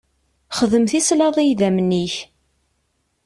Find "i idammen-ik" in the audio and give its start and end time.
1.39-2.15